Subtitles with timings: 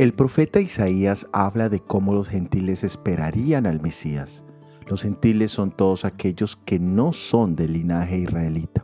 [0.00, 4.44] El profeta Isaías habla de cómo los gentiles esperarían al Mesías.
[4.86, 8.82] Los gentiles son todos aquellos que no son del linaje israelita.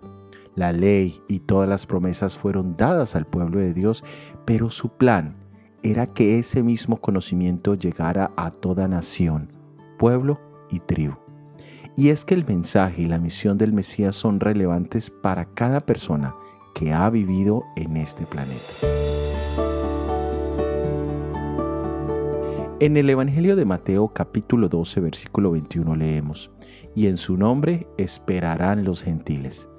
[0.54, 4.04] La ley y todas las promesas fueron dadas al pueblo de Dios,
[4.44, 5.36] pero su plan
[5.82, 9.52] era que ese mismo conocimiento llegara a toda nación,
[9.98, 10.38] pueblo
[10.70, 11.25] y tribu.
[11.98, 16.36] Y es que el mensaje y la misión del Mesías son relevantes para cada persona
[16.74, 18.60] que ha vivido en este planeta.
[22.80, 26.50] En el Evangelio de Mateo capítulo 12 versículo 21 leemos,
[26.94, 29.70] y en su nombre esperarán los gentiles.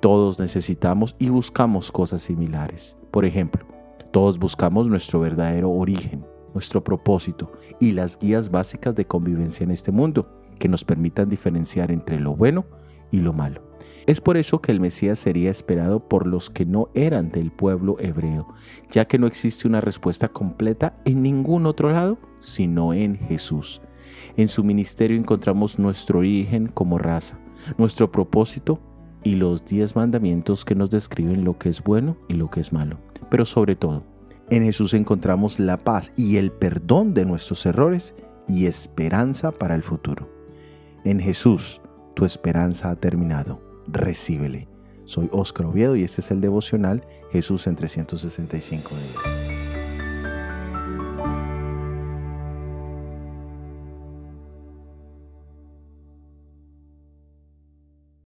[0.00, 2.96] Todos necesitamos y buscamos cosas similares.
[3.10, 3.66] Por ejemplo,
[4.12, 6.24] todos buscamos nuestro verdadero origen,
[6.54, 11.90] nuestro propósito y las guías básicas de convivencia en este mundo que nos permitan diferenciar
[11.90, 12.66] entre lo bueno
[13.10, 13.68] y lo malo.
[14.06, 17.96] Es por eso que el Mesías sería esperado por los que no eran del pueblo
[17.98, 18.46] hebreo,
[18.90, 23.80] ya que no existe una respuesta completa en ningún otro lado sino en Jesús.
[24.36, 27.38] En su ministerio encontramos nuestro origen como raza,
[27.78, 28.80] nuestro propósito
[29.22, 32.72] y los diez mandamientos que nos describen lo que es bueno y lo que es
[32.72, 32.98] malo.
[33.30, 34.04] Pero sobre todo,
[34.48, 38.14] en Jesús encontramos la paz y el perdón de nuestros errores
[38.48, 40.39] y esperanza para el futuro.
[41.04, 41.80] En Jesús,
[42.14, 43.62] tu esperanza ha terminado.
[43.88, 44.68] Recíbele.
[45.04, 49.59] Soy Óscar Oviedo y este es el devocional Jesús en 365 días.